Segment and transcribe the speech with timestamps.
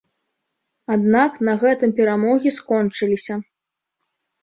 [0.95, 3.41] Аднак на гэтым перамогі скончыліся.